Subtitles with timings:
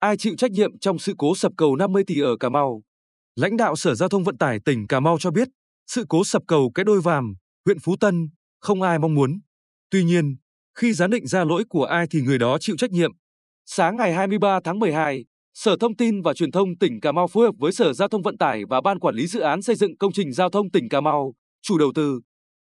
[0.00, 2.82] ai chịu trách nhiệm trong sự cố sập cầu 50 tỷ ở Cà Mau.
[3.36, 5.48] Lãnh đạo Sở Giao thông Vận tải tỉnh Cà Mau cho biết,
[5.86, 7.34] sự cố sập cầu Cái Đôi Vàm,
[7.64, 8.28] huyện Phú Tân,
[8.60, 9.40] không ai mong muốn.
[9.90, 10.36] Tuy nhiên,
[10.78, 13.10] khi giám định ra lỗi của ai thì người đó chịu trách nhiệm.
[13.66, 15.24] Sáng ngày 23 tháng 12,
[15.54, 18.22] Sở Thông tin và Truyền thông tỉnh Cà Mau phối hợp với Sở Giao thông
[18.22, 20.88] Vận tải và Ban Quản lý Dự án Xây dựng Công trình Giao thông tỉnh
[20.88, 22.20] Cà Mau, chủ đầu tư,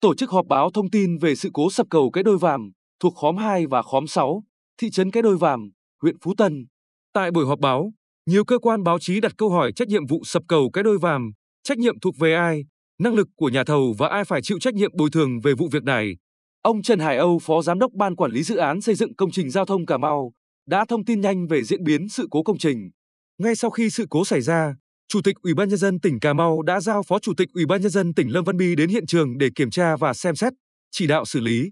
[0.00, 2.70] tổ chức họp báo thông tin về sự cố sập cầu Cái Đôi Vàm
[3.00, 4.42] thuộc khóm 2 và khóm 6,
[4.78, 5.70] thị trấn Cái Đôi Vàm,
[6.02, 6.66] huyện Phú Tân.
[7.12, 7.92] Tại buổi họp báo,
[8.26, 10.98] nhiều cơ quan báo chí đặt câu hỏi trách nhiệm vụ sập cầu Cái Đôi
[10.98, 11.30] Vàm,
[11.62, 12.64] trách nhiệm thuộc về ai,
[12.98, 15.68] năng lực của nhà thầu và ai phải chịu trách nhiệm bồi thường về vụ
[15.72, 16.16] việc này.
[16.62, 19.30] Ông Trần Hải Âu, Phó Giám đốc Ban Quản lý Dự án Xây dựng Công
[19.30, 20.32] trình Giao thông Cà Mau,
[20.66, 22.90] đã thông tin nhanh về diễn biến sự cố công trình.
[23.38, 24.74] Ngay sau khi sự cố xảy ra,
[25.08, 27.66] Chủ tịch Ủy ban nhân dân tỉnh Cà Mau đã giao Phó Chủ tịch Ủy
[27.66, 30.36] ban nhân dân tỉnh Lâm Văn Bi đến hiện trường để kiểm tra và xem
[30.36, 30.52] xét,
[30.90, 31.70] chỉ đạo xử lý.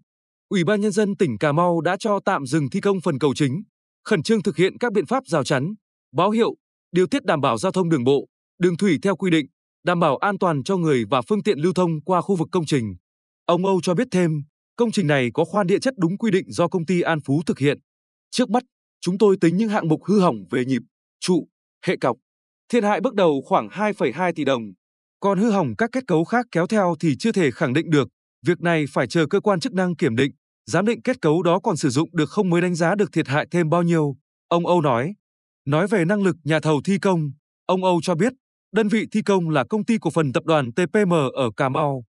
[0.49, 3.35] Ủy ban nhân dân tỉnh Cà Mau đã cho tạm dừng thi công phần cầu
[3.35, 3.63] chính,
[4.09, 5.75] khẩn trương thực hiện các biện pháp rào chắn,
[6.13, 6.55] báo hiệu,
[6.93, 8.27] điều tiết đảm bảo giao thông đường bộ,
[8.59, 9.47] đường thủy theo quy định,
[9.85, 12.67] đảm bảo an toàn cho người và phương tiện lưu thông qua khu vực công
[12.67, 12.97] trình.
[13.45, 14.31] Ông Âu cho biết thêm,
[14.77, 17.43] công trình này có khoan địa chất đúng quy định do công ty An Phú
[17.47, 17.79] thực hiện.
[18.31, 18.63] Trước mắt,
[19.01, 20.83] chúng tôi tính những hạng mục hư hỏng về nhịp,
[21.21, 21.49] trụ,
[21.87, 22.17] hệ cọc.
[22.69, 24.63] Thiệt hại bước đầu khoảng 2,2 tỷ đồng.
[25.21, 28.09] Còn hư hỏng các kết cấu khác kéo theo thì chưa thể khẳng định được.
[28.47, 30.31] Việc này phải chờ cơ quan chức năng kiểm định,
[30.69, 33.29] giám định kết cấu đó còn sử dụng được không mới đánh giá được thiệt
[33.29, 34.17] hại thêm bao nhiêu.
[34.49, 35.15] Ông Âu nói.
[35.65, 37.31] Nói về năng lực nhà thầu thi công,
[37.67, 38.33] ông Âu cho biết
[38.73, 42.05] đơn vị thi công là công ty cổ phần tập đoàn TPM ở Cà Mau.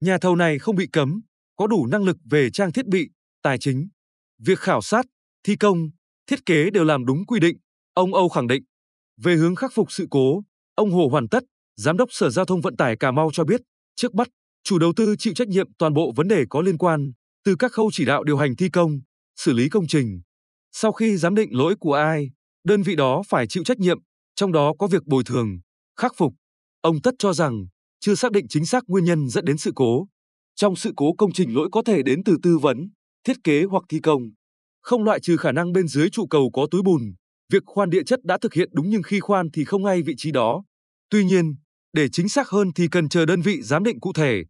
[0.00, 1.20] Nhà thầu này không bị cấm,
[1.56, 3.10] có đủ năng lực về trang thiết bị,
[3.42, 3.88] tài chính.
[4.38, 5.06] Việc khảo sát,
[5.44, 5.90] thi công,
[6.26, 7.56] thiết kế đều làm đúng quy định,
[7.94, 8.62] ông Âu khẳng định.
[9.22, 10.42] Về hướng khắc phục sự cố,
[10.74, 11.42] ông Hồ Hoàn Tất,
[11.76, 13.60] Giám đốc Sở Giao thông Vận tải Cà Mau cho biết,
[13.96, 14.28] trước mắt,
[14.64, 17.12] chủ đầu tư chịu trách nhiệm toàn bộ vấn đề có liên quan,
[17.44, 19.00] từ các khâu chỉ đạo điều hành thi công,
[19.36, 20.20] xử lý công trình.
[20.72, 22.30] Sau khi giám định lỗi của ai,
[22.64, 23.98] đơn vị đó phải chịu trách nhiệm,
[24.34, 25.60] trong đó có việc bồi thường,
[25.96, 26.32] khắc phục.
[26.80, 27.66] Ông Tất cho rằng,
[28.00, 30.06] chưa xác định chính xác nguyên nhân dẫn đến sự cố.
[30.54, 32.90] Trong sự cố công trình lỗi có thể đến từ tư vấn,
[33.24, 34.22] thiết kế hoặc thi công.
[34.80, 37.14] Không loại trừ khả năng bên dưới trụ cầu có túi bùn,
[37.52, 40.14] việc khoan địa chất đã thực hiện đúng nhưng khi khoan thì không ngay vị
[40.16, 40.64] trí đó.
[41.10, 41.54] Tuy nhiên,
[41.92, 44.42] để chính xác hơn thì cần chờ đơn vị giám định cụ thể,